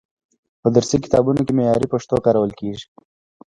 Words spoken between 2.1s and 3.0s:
کارول کیږي.